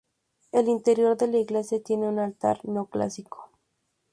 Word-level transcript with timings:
El 0.51 0.67
interior 0.67 1.15
de 1.15 1.27
la 1.27 1.37
iglesia 1.37 1.79
tiene 1.79 2.07
un 2.09 2.17
altar 2.17 2.59
neoclásico. 2.65 3.51